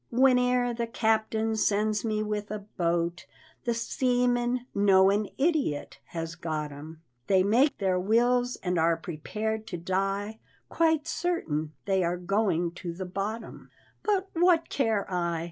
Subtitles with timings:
[0.11, 3.27] Whene'er the captain sends me with a boat,
[3.65, 9.67] The seamen know an idiot has got 'em; They make their wills and are prepared
[9.67, 13.69] to die, Quite certain they are going to the bottom.
[14.01, 15.39] But what care I!